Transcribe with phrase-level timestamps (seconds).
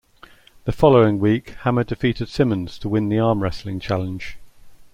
[0.63, 4.37] The following week Hammer defeated Simmons to win the arm wrestling challenge.